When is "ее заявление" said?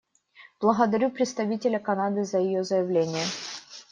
2.39-3.23